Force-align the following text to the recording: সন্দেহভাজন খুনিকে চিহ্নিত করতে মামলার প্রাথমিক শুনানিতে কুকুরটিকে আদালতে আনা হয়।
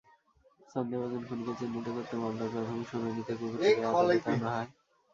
সন্দেহভাজন 0.69 1.21
খুনিকে 1.27 1.53
চিহ্নিত 1.59 1.87
করতে 1.95 2.13
মামলার 2.17 2.49
প্রাথমিক 2.53 2.85
শুনানিতে 2.91 3.33
কুকুরটিকে 3.33 3.81
আদালতে 3.89 4.29
আনা 4.31 4.49
হয়। 4.55 4.69